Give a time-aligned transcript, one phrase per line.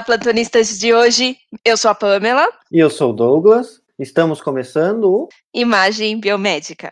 [0.00, 1.36] Olá, plantonistas de hoje.
[1.62, 2.48] Eu sou a Pamela.
[2.72, 3.82] E eu sou o Douglas.
[3.98, 6.90] Estamos começando o Imagem Biomédica.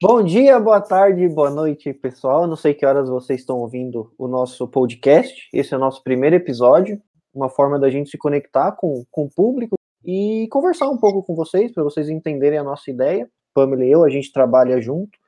[0.00, 2.46] Bom dia, boa tarde, boa noite, pessoal.
[2.46, 5.46] Não sei que horas vocês estão ouvindo o nosso podcast.
[5.52, 6.98] Esse é o nosso primeiro episódio,
[7.34, 11.34] uma forma da gente se conectar com, com o público e conversar um pouco com
[11.34, 13.28] vocês, para vocês entenderem a nossa ideia.
[13.52, 15.19] Pamela e eu, a gente trabalha junto.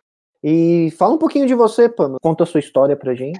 [0.42, 2.19] E fala um pouquinho de você, Pamela.
[2.20, 3.38] Conta a sua história pra gente.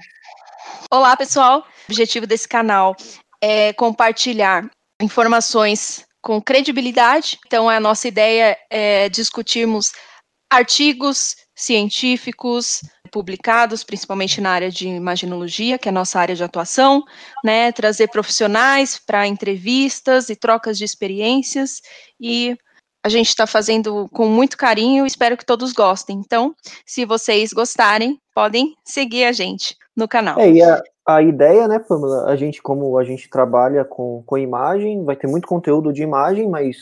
[0.89, 1.59] Olá, pessoal.
[1.59, 2.95] O objetivo desse canal
[3.41, 4.69] é compartilhar
[5.01, 7.37] informações com credibilidade.
[7.45, 9.91] Então, a nossa ideia é discutirmos
[10.49, 12.81] artigos científicos
[13.11, 17.03] publicados, principalmente na área de imaginologia, que é a nossa área de atuação,
[17.43, 21.81] né, trazer profissionais para entrevistas e trocas de experiências
[22.19, 22.57] e
[23.03, 26.17] a gente está fazendo com muito carinho, espero que todos gostem.
[26.17, 30.39] Então, se vocês gostarem, podem seguir a gente no canal.
[30.39, 34.37] É, e a, a ideia, né, Pamela, a gente, como a gente trabalha com, com
[34.37, 36.77] imagem, vai ter muito conteúdo de imagem, mas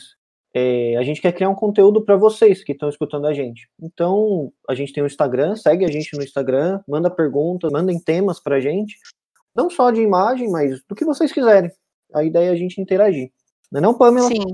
[0.54, 3.68] é, a gente quer criar um conteúdo para vocês que estão escutando a gente.
[3.80, 7.98] Então, a gente tem o um Instagram, segue a gente no Instagram, manda perguntas, mandem
[7.98, 8.96] temas para a gente,
[9.56, 11.70] não só de imagem, mas do que vocês quiserem.
[12.14, 13.30] A ideia é a gente interagir.
[13.72, 14.28] Não é não, Pamela?
[14.28, 14.44] Sim.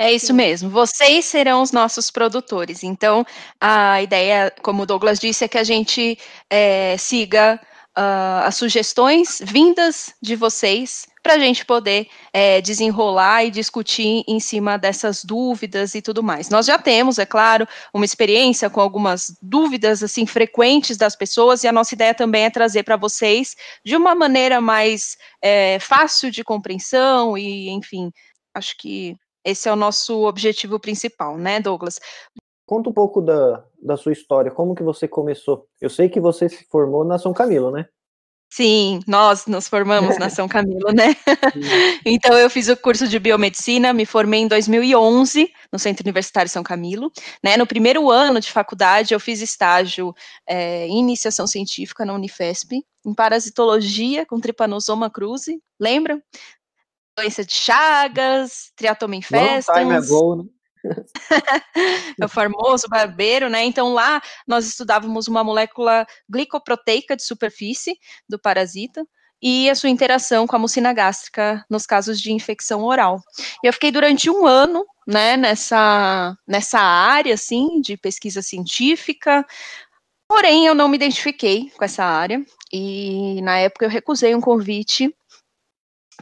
[0.00, 0.70] É isso mesmo.
[0.70, 2.84] Vocês serão os nossos produtores.
[2.84, 3.26] Então,
[3.60, 6.16] a ideia, como o Douglas disse, é que a gente
[6.48, 7.60] é, siga
[7.98, 14.38] uh, as sugestões vindas de vocês para a gente poder é, desenrolar e discutir em
[14.38, 16.48] cima dessas dúvidas e tudo mais.
[16.48, 21.68] Nós já temos, é claro, uma experiência com algumas dúvidas assim frequentes das pessoas e
[21.68, 26.44] a nossa ideia também é trazer para vocês de uma maneira mais é, fácil de
[26.44, 28.12] compreensão e, enfim,
[28.54, 29.16] acho que
[29.50, 32.00] esse é o nosso objetivo principal, né, Douglas?
[32.66, 35.66] Conta um pouco da, da sua história, como que você começou?
[35.80, 37.86] Eu sei que você se formou na São Camilo, né?
[38.50, 41.14] Sim, nós nos formamos na São Camilo, né?
[42.04, 46.62] então eu fiz o curso de biomedicina, me formei em 2011 no Centro Universitário São
[46.62, 47.12] Camilo,
[47.44, 47.56] né?
[47.58, 50.14] No primeiro ano de faculdade eu fiz estágio
[50.46, 56.20] é, em iniciação científica na Unifesp, em parasitologia com tripanosoma cruzi, lembra?
[57.18, 59.66] Doença de Chagas, triatoma infestans.
[59.88, 59.96] Né?
[59.96, 60.00] é
[62.24, 63.64] o famoso barbeiro, né?
[63.64, 67.98] Então lá nós estudávamos uma molécula glicoproteica de superfície
[68.28, 69.04] do parasita
[69.42, 73.20] e a sua interação com a mucina gástrica nos casos de infecção oral.
[73.62, 79.44] E eu fiquei durante um ano, né, nessa, nessa área, assim, de pesquisa científica,
[80.28, 85.14] porém eu não me identifiquei com essa área, e na época eu recusei um convite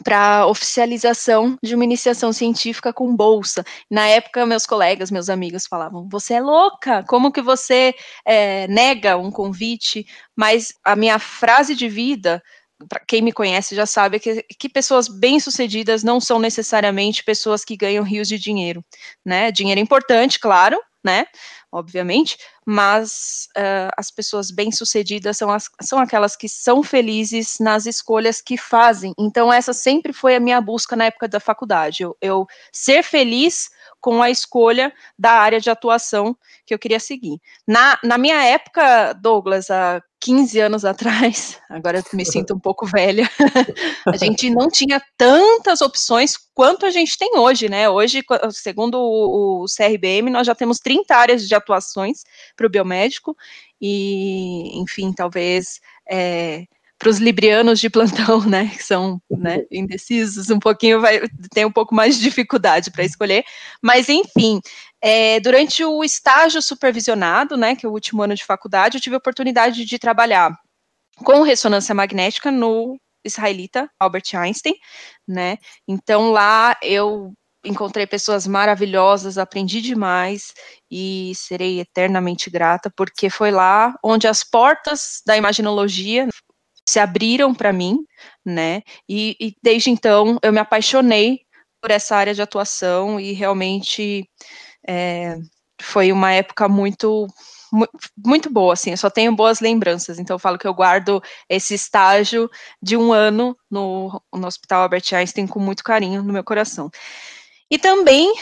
[0.02, 3.64] para oficialização de uma iniciação científica com bolsa.
[3.90, 7.04] Na época, meus colegas, meus amigos falavam: "Você é louca?
[7.04, 12.42] Como que você é, nega um convite?" Mas a minha frase de vida
[12.88, 17.76] para quem me conhece já sabe que, que pessoas bem-sucedidas não são necessariamente pessoas que
[17.76, 18.84] ganham rios de dinheiro,
[19.24, 19.50] né?
[19.50, 21.24] Dinheiro é importante, claro, né?
[21.70, 22.36] Obviamente,
[22.66, 29.14] mas uh, as pessoas bem-sucedidas são, são aquelas que são felizes nas escolhas que fazem.
[29.16, 32.02] Então, essa sempre foi a minha busca na época da faculdade.
[32.02, 36.36] Eu, eu ser feliz com a escolha da área de atuação
[36.66, 37.40] que eu queria seguir.
[37.66, 42.84] Na, na minha época, Douglas, há 15 anos atrás, agora eu me sinto um pouco
[42.84, 43.30] velha,
[44.04, 47.88] a gente não tinha tantas opções quanto a gente tem hoje, né?
[47.88, 52.24] Hoje, segundo o, CRBM, nós já temos 30 áreas de atuações
[52.56, 53.36] para o biomédico,
[53.80, 56.64] e, enfim, talvez é,
[56.98, 61.20] para os librianos de plantão, né, que são né, indecisos, um pouquinho vai
[61.52, 63.44] ter um pouco mais de dificuldade para escolher,
[63.82, 64.60] mas enfim,
[65.02, 69.16] é, durante o estágio supervisionado, né, que é o último ano de faculdade, eu tive
[69.16, 70.52] a oportunidade de trabalhar
[71.24, 74.74] com ressonância magnética no israelita Albert Einstein,
[75.26, 75.58] né?
[75.88, 77.32] Então lá eu
[77.64, 80.54] encontrei pessoas maravilhosas, aprendi demais
[80.90, 86.28] e serei eternamente grata, porque foi lá onde as portas da imaginologia
[86.88, 87.98] se abriram para mim,
[88.44, 88.82] né?
[89.08, 91.40] E, e, desde então eu me apaixonei
[91.82, 94.28] por essa área de atuação e realmente
[94.86, 95.38] é,
[95.80, 97.26] foi uma época muito
[98.24, 101.74] muito boa, assim, eu só tenho boas lembranças, então eu falo que eu guardo esse
[101.74, 102.48] estágio
[102.80, 106.88] de um ano no, no Hospital Albert Einstein com muito carinho no meu coração.
[107.68, 108.32] E também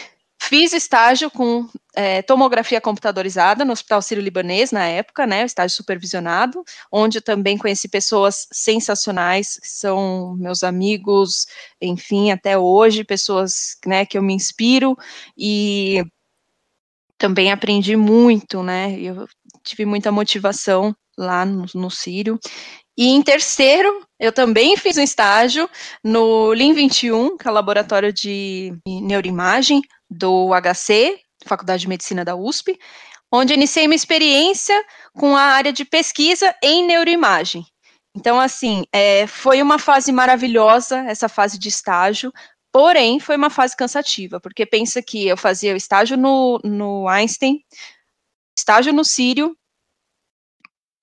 [0.46, 6.62] Fiz estágio com é, tomografia computadorizada no Hospital Sírio-Libanês na época, né, estágio supervisionado,
[6.92, 11.46] onde eu também conheci pessoas sensacionais, que são meus amigos,
[11.80, 14.94] enfim, até hoje, pessoas, né, que eu me inspiro
[15.34, 16.04] e
[17.18, 19.26] também aprendi muito, né, eu
[19.62, 22.38] tive muita motivação lá no, no Sírio.
[22.96, 25.68] E em terceiro, eu também fiz um estágio
[26.02, 32.36] no Lean 21, que é o laboratório de neuroimagem do HC, Faculdade de Medicina da
[32.36, 32.78] USP,
[33.32, 34.80] onde iniciei uma experiência
[35.12, 37.64] com a área de pesquisa em neuroimagem.
[38.16, 42.32] Então, assim, é, foi uma fase maravilhosa, essa fase de estágio,
[42.74, 47.64] porém, foi uma fase cansativa, porque pensa que eu fazia o estágio no, no Einstein,
[48.58, 49.56] estágio no Sírio,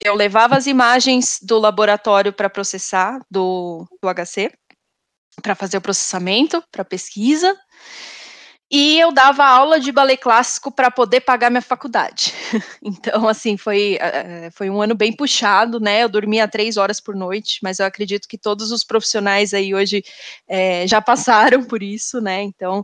[0.04, 4.52] eu levava as imagens do laboratório para processar, do, do HC,
[5.42, 7.58] para fazer o processamento, para pesquisa,
[8.72, 12.34] e eu dava aula de balé clássico para poder pagar minha faculdade.
[12.84, 16.04] Então, assim, foi, eh, foi um ano bem puxado, né?
[16.04, 20.04] Eu dormia três horas por noite, mas eu acredito que todos os profissionais aí hoje
[20.48, 22.42] é, já passaram por isso, né?
[22.42, 22.84] Então,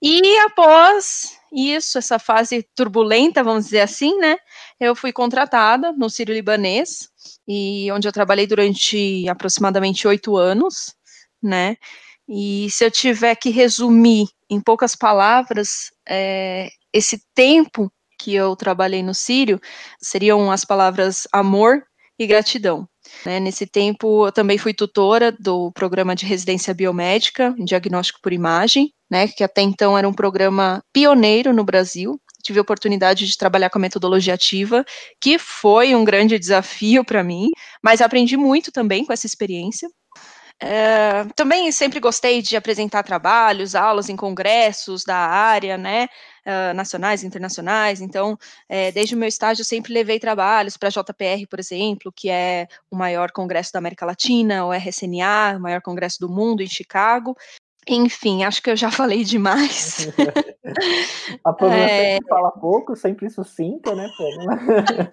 [0.00, 4.36] e após isso, essa fase turbulenta, vamos dizer assim, né?
[4.80, 7.10] Eu fui contratada no Sírio Libanês,
[7.46, 10.94] e onde eu trabalhei durante aproximadamente oito anos,
[11.42, 11.76] né?
[12.28, 19.02] E se eu tiver que resumir em poucas palavras, é, esse tempo que eu trabalhei
[19.02, 19.60] no Sírio
[20.00, 21.82] seriam as palavras amor
[22.18, 22.86] e gratidão.
[23.26, 28.92] Né, nesse tempo, eu também fui tutora do programa de residência biomédica, diagnóstico por imagem,
[29.10, 32.20] né, que até então era um programa pioneiro no Brasil.
[32.44, 34.84] Tive a oportunidade de trabalhar com a metodologia ativa,
[35.20, 37.48] que foi um grande desafio para mim,
[37.82, 39.88] mas aprendi muito também com essa experiência.
[40.64, 46.06] É, também sempre gostei de apresentar trabalhos, aulas em congressos da área, né,
[46.46, 48.00] uh, nacionais internacionais.
[48.00, 48.38] Então,
[48.68, 52.68] é, desde o meu estágio, sempre levei trabalhos para a JPR, por exemplo, que é
[52.88, 57.36] o maior congresso da América Latina, o RSNA, o maior congresso do mundo, em Chicago.
[57.88, 60.06] Enfim, acho que eu já falei demais.
[61.44, 62.12] A Pamela é...
[62.14, 65.10] sempre fala pouco, sempre sucinta, né, Pamela?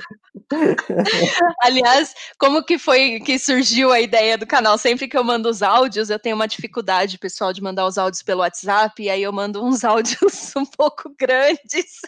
[1.63, 4.77] Aliás, como que foi que surgiu a ideia do canal?
[4.77, 8.21] Sempre que eu mando os áudios, eu tenho uma dificuldade, pessoal, de mandar os áudios
[8.21, 11.99] pelo WhatsApp, e aí eu mando uns áudios um pouco grandes.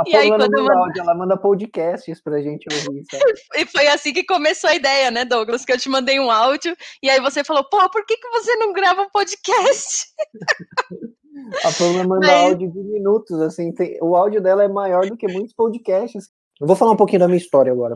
[0.00, 3.04] A e aí, quando áudio, ela manda podcasts pra gente ouvir.
[3.10, 3.34] Sabe?
[3.56, 5.64] E foi assim que começou a ideia, né, Douglas?
[5.64, 8.56] Que eu te mandei um áudio, e aí você falou, pô, por que, que você
[8.56, 10.06] não grava um podcast?
[11.64, 12.50] A Pamela manda Mas...
[12.50, 13.98] áudio de minutos, assim, tem...
[14.02, 16.30] o áudio dela é maior do que muitos podcasts.
[16.60, 17.94] Eu vou falar um pouquinho da minha história agora.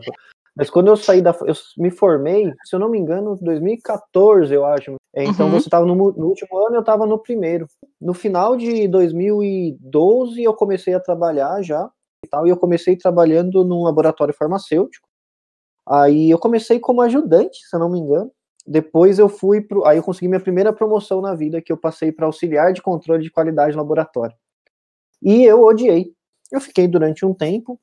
[0.55, 1.35] Mas quando eu saí da.
[1.45, 4.95] Eu me formei, se eu não me engano, em 2014, eu acho.
[5.15, 5.53] É, então uhum.
[5.53, 7.67] você estava no, no, último ano, eu estava no primeiro.
[7.99, 11.89] No final de 2012, eu comecei a trabalhar já
[12.23, 15.07] e tal, e eu comecei trabalhando num laboratório farmacêutico.
[15.87, 18.31] Aí eu comecei como ajudante, se eu não me engano.
[18.65, 22.11] Depois eu fui pro, aí eu consegui minha primeira promoção na vida, que eu passei
[22.11, 24.35] para auxiliar de controle de qualidade laboratório.
[25.21, 26.13] E eu odiei.
[26.51, 27.79] Eu fiquei durante um tempo,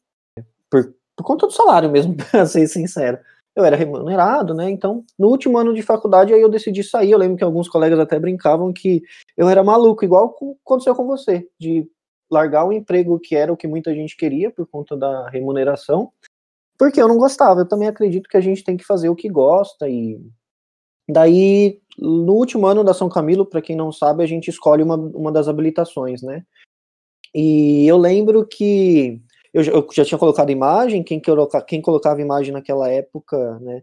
[0.71, 3.19] por, por conta do salário mesmo, para ser sincero.
[3.55, 4.71] Eu era remunerado, né?
[4.71, 7.11] Então, no último ano de faculdade, aí eu decidi sair.
[7.11, 9.03] Eu lembro que alguns colegas até brincavam que
[9.37, 11.87] eu era maluco, igual aconteceu com você, de
[12.31, 16.12] largar o emprego que era o que muita gente queria por conta da remuneração,
[16.79, 17.61] porque eu não gostava.
[17.61, 20.21] Eu também acredito que a gente tem que fazer o que gosta e
[21.11, 24.97] Daí, no último ano da São Camilo, para quem não sabe, a gente escolhe uma,
[24.97, 26.45] uma das habilitações, né?
[27.35, 29.20] E eu lembro que
[29.53, 31.20] eu, eu já tinha colocado imagem, quem,
[31.67, 33.82] quem colocava imagem naquela época, né,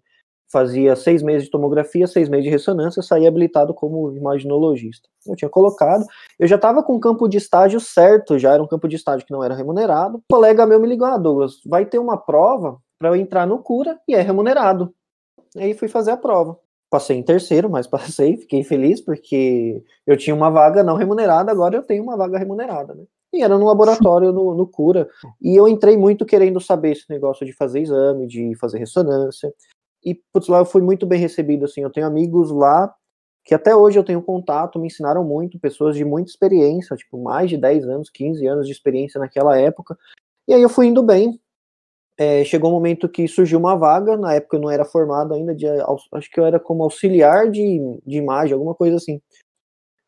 [0.49, 5.09] fazia seis meses de tomografia, seis meses de ressonância, saía habilitado como imaginologista.
[5.25, 6.05] Eu tinha colocado,
[6.39, 9.25] eu já estava com o campo de estágio certo, já era um campo de estágio
[9.25, 10.17] que não era remunerado.
[10.17, 13.59] Um colega meu me ligou, ah, Douglas, vai ter uma prova para eu entrar no
[13.59, 14.93] cura e é remunerado.
[15.55, 16.57] Aí fui fazer a prova.
[16.89, 21.75] Passei em terceiro, mas passei, fiquei feliz porque eu tinha uma vaga não remunerada, agora
[21.75, 23.03] eu tenho uma vaga remunerada, né?
[23.33, 25.09] E era no laboratório, no, no cura.
[25.41, 29.53] E eu entrei muito querendo saber esse negócio de fazer exame, de fazer ressonância.
[30.03, 31.81] E, putz, lá eu fui muito bem recebido, assim.
[31.81, 32.93] Eu tenho amigos lá
[33.43, 37.49] que até hoje eu tenho contato, me ensinaram muito, pessoas de muita experiência, tipo, mais
[37.49, 39.97] de 10 anos, 15 anos de experiência naquela época.
[40.47, 41.39] E aí eu fui indo bem,
[42.17, 45.53] é, chegou um momento que surgiu uma vaga, na época eu não era formado ainda,
[45.53, 49.21] de, acho que eu era como auxiliar de, de imagem, alguma coisa assim.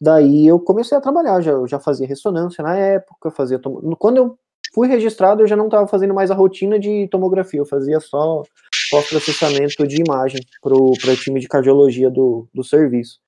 [0.02, 3.60] Daí eu comecei a trabalhar, já, já fazia ressonância na época, fazia
[4.00, 4.38] quando eu
[4.74, 8.44] fui registrado eu já não estava fazendo mais a rotina de tomografia, eu fazia só
[8.90, 13.20] pós-processamento de imagem para o time de cardiologia do, do serviço.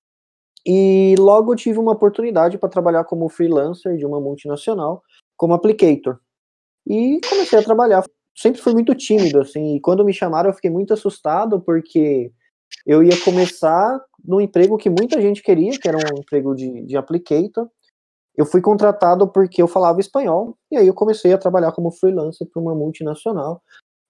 [0.65, 5.03] E logo tive uma oportunidade para trabalhar como freelancer de uma multinacional,
[5.35, 6.19] como applicator.
[6.87, 8.03] E comecei a trabalhar
[8.35, 12.31] sempre fui muito tímido, assim, e quando me chamaram eu fiquei muito assustado, porque
[12.85, 16.97] eu ia começar no emprego que muita gente queria, que era um emprego de, de
[16.97, 17.67] applicator.
[18.35, 22.47] Eu fui contratado porque eu falava espanhol, e aí eu comecei a trabalhar como freelancer
[22.51, 23.61] para uma multinacional.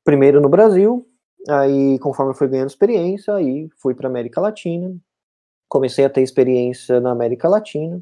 [0.03, 1.07] primeiro no Brasil,
[1.49, 4.95] aí conforme fui ganhando experiência, aí fui para América Latina,
[5.67, 8.01] comecei a ter experiência na América Latina.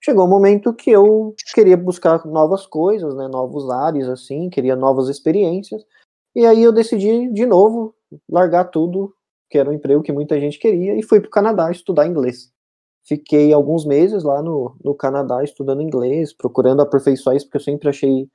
[0.00, 4.76] Chegou o um momento que eu queria buscar novas coisas, né, novos ares assim, queria
[4.76, 5.84] novas experiências.
[6.34, 7.94] E aí eu decidi de novo
[8.30, 9.12] largar tudo,
[9.50, 12.52] que era um emprego que muita gente queria, e fui para o Canadá estudar inglês.
[13.06, 17.88] Fiquei alguns meses lá no, no Canadá estudando inglês, procurando aperfeiçoar isso, porque eu sempre
[17.88, 18.28] achei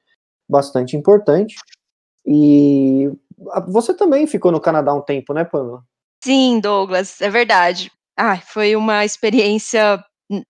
[0.50, 1.56] bastante importante.
[2.26, 3.12] E
[3.68, 5.84] você também ficou no Canadá um tempo, né, Pamela?
[6.24, 7.92] Sim, Douglas, é verdade.
[8.18, 10.04] Ah, foi uma experiência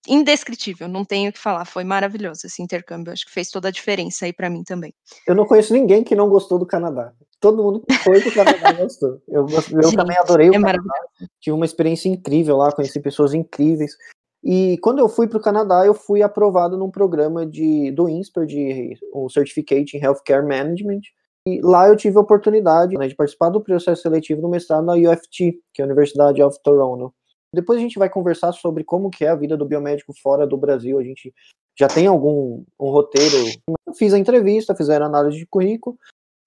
[0.08, 3.72] indescritível, não tenho o que falar, foi maravilhoso esse intercâmbio, acho que fez toda a
[3.72, 4.94] diferença aí para mim também.
[5.28, 7.14] Eu não conheço ninguém que não gostou do Canadá.
[7.40, 9.22] Todo mundo que foi do Canadá gostou.
[9.28, 10.94] Eu, eu Sim, também adorei o é Canadá.
[11.42, 13.96] Tive uma experiência incrível lá, conheci pessoas incríveis.
[14.44, 18.46] E quando eu fui para o Canadá, eu fui aprovado num programa de, do INSPER,
[18.46, 21.02] de um Certificate in Healthcare Management.
[21.48, 24.94] E lá eu tive a oportunidade né, de participar do processo seletivo do mestrado na
[24.94, 27.14] UFT, que é a Universidade of Toronto.
[27.54, 30.58] Depois a gente vai conversar sobre como que é a vida do biomédico fora do
[30.58, 30.98] Brasil.
[30.98, 31.34] A gente
[31.78, 33.38] já tem algum um roteiro.
[33.96, 35.98] fiz a entrevista, fizeram análise de currículo,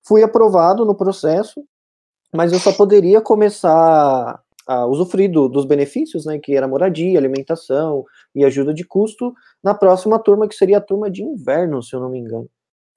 [0.07, 1.65] fui aprovado no processo,
[2.35, 8.05] mas eu só poderia começar a usufruir do, dos benefícios, né, que era moradia, alimentação
[8.35, 9.33] e ajuda de custo,
[9.63, 12.51] na próxima turma, que seria a turma de inverno, se eu não me engano.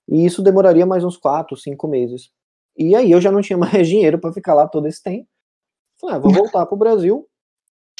[0.07, 2.31] E isso demoraria mais uns quatro, cinco meses.
[2.75, 5.27] E aí eu já não tinha mais dinheiro para ficar lá todo esse tempo.
[6.01, 7.27] Falei, ah, vou voltar para o Brasil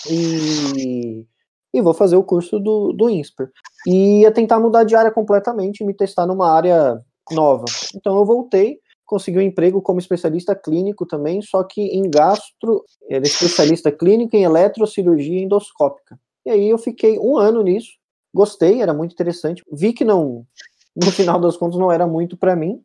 [0.08, 1.26] e,
[1.74, 3.50] e vou fazer o curso do, do INSPER.
[3.88, 7.02] E ia tentar mudar de área completamente e me testar numa área
[7.32, 7.66] nova.
[7.96, 13.26] Então eu voltei, consegui um emprego como especialista clínico também, só que em gastro, era
[13.26, 16.20] especialista clínico em eletrocirurgia endoscópica.
[16.46, 17.92] E aí eu fiquei um ano nisso,
[18.34, 19.64] gostei, era muito interessante.
[19.72, 20.46] Vi que não,
[20.96, 22.82] no final das contas, não era muito para mim.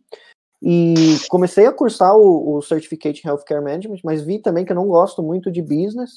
[0.63, 0.95] E
[1.29, 4.87] comecei a cursar o, o Certificate in Healthcare Management, mas vi também que eu não
[4.89, 6.13] gosto muito de business.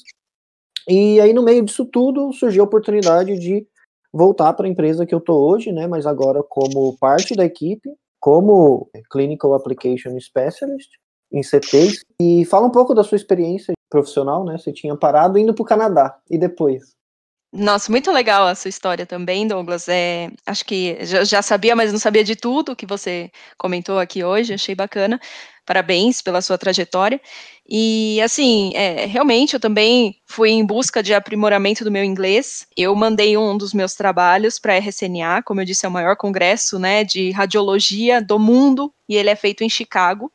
[0.86, 3.66] E aí, no meio disso tudo, surgiu a oportunidade de
[4.12, 5.86] voltar para a empresa que eu tô hoje, né?
[5.86, 10.90] Mas agora como parte da equipe como Clinical Application Specialist
[11.32, 12.04] em CTs.
[12.20, 14.58] E fala um pouco da sua experiência profissional, né?
[14.58, 16.96] Você tinha parado indo para o Canadá e depois.
[17.50, 19.88] Nossa, muito legal a sua história também, Douglas.
[19.88, 24.22] É, acho que já, já sabia, mas não sabia de tudo que você comentou aqui
[24.22, 24.52] hoje.
[24.52, 25.18] Achei bacana.
[25.68, 27.20] Parabéns pela sua trajetória.
[27.68, 32.66] E assim, é, realmente eu também fui em busca de aprimoramento do meu inglês.
[32.74, 36.16] Eu mandei um dos meus trabalhos para a RCNA, como eu disse, é o maior
[36.16, 40.32] congresso né, de radiologia do mundo, e ele é feito em Chicago.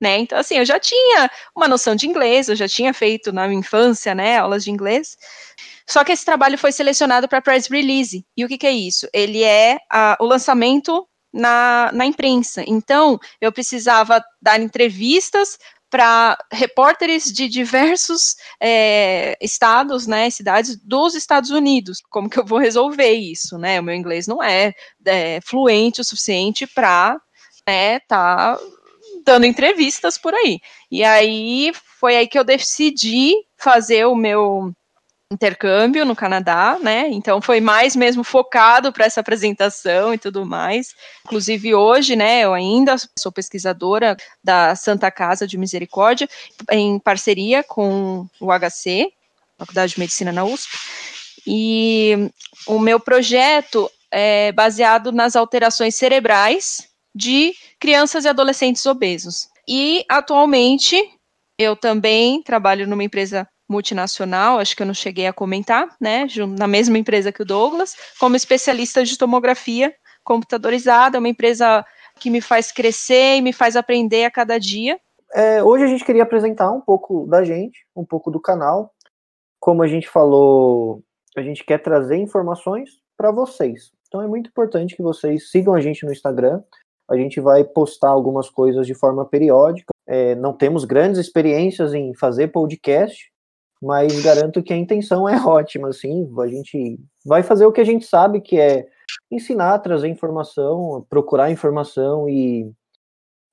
[0.00, 0.18] Né?
[0.18, 3.58] Então, assim, eu já tinha uma noção de inglês, eu já tinha feito na minha
[3.58, 5.16] infância, né, aulas de inglês.
[5.84, 8.24] Só que esse trabalho foi selecionado para press release.
[8.36, 9.08] E o que, que é isso?
[9.12, 12.62] Ele é a, o lançamento na, na imprensa.
[12.66, 15.58] Então, eu precisava dar entrevistas
[15.90, 22.02] para repórteres de diversos é, estados, né, cidades dos Estados Unidos.
[22.10, 23.80] Como que eu vou resolver isso, né?
[23.80, 27.20] O meu inglês não é, é fluente o suficiente para,
[27.66, 28.58] né, tá
[29.24, 30.60] dando entrevistas por aí.
[30.90, 34.72] E aí foi aí que eu decidi fazer o meu
[35.32, 37.08] intercâmbio no Canadá, né?
[37.10, 40.94] Então foi mais mesmo focado para essa apresentação e tudo mais.
[41.24, 46.28] Inclusive hoje, né, eu ainda sou pesquisadora da Santa Casa de Misericórdia
[46.70, 49.12] em parceria com o HC,
[49.58, 50.78] Faculdade de Medicina na USP.
[51.46, 52.30] E
[52.66, 59.48] o meu projeto é baseado nas alterações cerebrais de crianças e adolescentes obesos.
[59.68, 60.96] E atualmente
[61.58, 66.26] eu também trabalho numa empresa multinacional, acho que eu não cheguei a comentar, né,
[66.58, 69.94] na mesma empresa que o Douglas, como especialista de tomografia
[70.24, 71.84] computadorizada, uma empresa
[72.18, 74.98] que me faz crescer e me faz aprender a cada dia.
[75.34, 78.92] É, hoje a gente queria apresentar um pouco da gente, um pouco do canal.
[79.60, 81.02] Como a gente falou,
[81.36, 83.92] a gente quer trazer informações para vocês.
[84.08, 86.62] Então é muito importante que vocês sigam a gente no Instagram.
[87.08, 89.92] A gente vai postar algumas coisas de forma periódica.
[90.06, 93.30] É, não temos grandes experiências em fazer podcast,
[93.82, 97.84] mas garanto que a intenção é ótima, assim, a gente vai fazer o que a
[97.84, 98.86] gente sabe, que é
[99.30, 102.70] ensinar, trazer informação, procurar informação e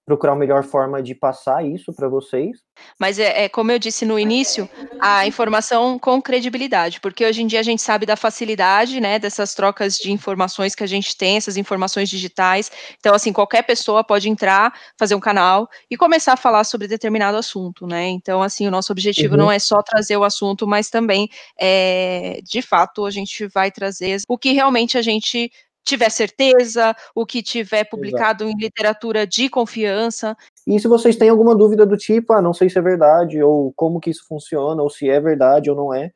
[0.06, 2.58] procurar a melhor forma de passar isso para vocês.
[3.00, 4.70] Mas é, é, como eu disse no início,
[5.00, 9.54] a informação com credibilidade, porque hoje em dia a gente sabe da facilidade, né, dessas
[9.54, 12.72] trocas de informações que a gente tem, essas informações digitais.
[13.00, 17.38] Então, assim, qualquer pessoa pode entrar, fazer um canal e começar a falar sobre determinado
[17.38, 18.10] assunto, né?
[18.10, 19.42] Então, assim, o nosso objetivo uhum.
[19.42, 21.30] não é só trazer o assunto, mas também,
[21.60, 25.50] é, de fato, a gente vai trazer o que realmente a gente
[25.84, 28.58] tiver certeza, o que tiver publicado Exato.
[28.58, 30.36] em literatura de confiança.
[30.66, 33.74] E se vocês têm alguma dúvida do tipo, ah, não sei se é verdade, ou
[33.74, 36.12] como que isso funciona, ou se é verdade ou não é,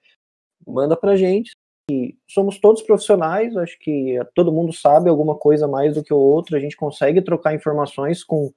[0.66, 1.52] manda pra gente.
[1.90, 6.18] E somos todos profissionais, acho que todo mundo sabe alguma coisa mais do que o
[6.18, 8.52] outro, a gente consegue trocar informações com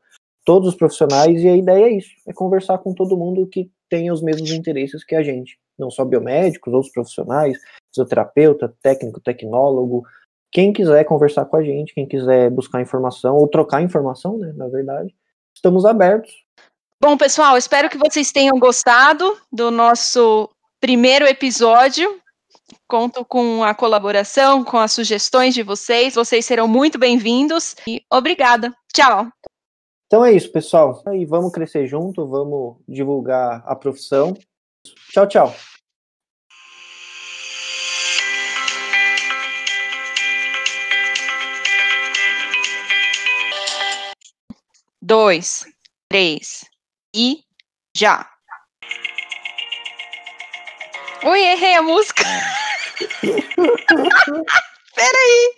[0.44, 4.10] todos os profissionais, e a ideia é isso, é conversar com todo mundo que tem
[4.10, 5.58] os mesmos interesses que a gente.
[5.78, 10.04] Não só biomédicos, outros profissionais, fisioterapeuta, técnico, tecnólogo,
[10.50, 14.68] quem quiser conversar com a gente, quem quiser buscar informação ou trocar informação, né, na
[14.68, 15.14] verdade,
[15.54, 16.32] estamos abertos.
[17.00, 22.20] Bom, pessoal, espero que vocês tenham gostado do nosso primeiro episódio.
[22.86, 26.14] Conto com a colaboração, com as sugestões de vocês.
[26.14, 28.74] Vocês serão muito bem-vindos e obrigada.
[28.92, 29.28] Tchau.
[30.06, 31.02] Então é isso, pessoal.
[31.14, 34.34] E vamos crescer junto, vamos divulgar a profissão.
[35.12, 35.69] Tchau, tchau.
[45.10, 45.66] Dois,
[46.08, 46.64] três
[47.12, 47.42] e
[47.96, 48.30] já.
[51.24, 52.22] Ui, errei a música.
[54.94, 55.54] Peraí.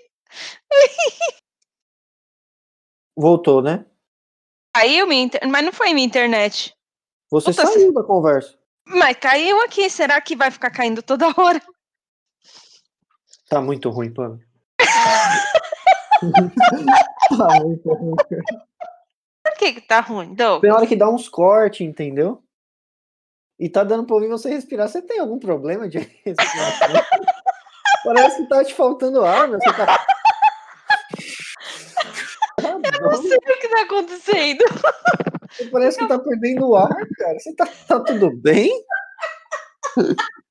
[3.14, 3.84] Voltou, né?
[4.74, 5.46] Caiu minha inter...
[5.46, 6.74] mas não foi minha internet.
[7.30, 8.58] Você Puta, saiu da conversa.
[8.86, 9.90] Mas caiu aqui.
[9.90, 11.60] Será que vai ficar caindo toda hora?
[13.50, 14.40] Tá muito ruim, Pano.
[17.36, 18.16] tá muito ruim.
[19.62, 20.60] Que, que tá ruim, Douglas?
[20.60, 22.42] Tem hora que dá uns cortes, entendeu?
[23.60, 24.88] E tá dando pra ouvir você respirar.
[24.88, 26.88] Você tem algum problema de respiração?
[28.04, 29.60] Parece que tá te faltando ar, meu.
[29.60, 30.04] Você tá...
[32.60, 34.64] Eu não sei o que tá acontecendo.
[35.70, 37.38] Parece que tá perdendo o ar, cara.
[37.38, 38.68] Você tá, tá tudo bem?